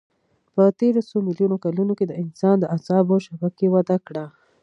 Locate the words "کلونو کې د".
1.65-2.13